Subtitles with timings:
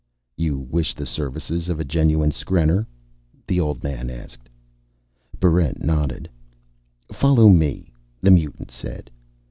[0.35, 2.87] "You wish the services of a genuine skrenner?"
[3.45, 4.49] the old man asked.
[5.39, 6.27] Barrent nodded.
[7.11, 9.11] "Follow me," the mutant said.